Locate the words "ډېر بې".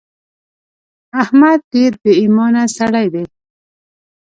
1.73-2.11